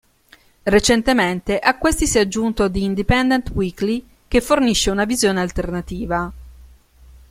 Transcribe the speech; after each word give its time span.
Recentemente 0.63 1.59
a 1.59 1.77
questi 1.77 2.07
si 2.07 2.17
è 2.17 2.21
aggiunto 2.21 2.71
"The 2.71 2.79
Independent 2.79 3.51
Weekly", 3.51 4.03
che 4.27 4.41
fornisce 4.41 4.89
una 4.89 5.05
visione 5.05 5.41
alternativa. 5.41 6.33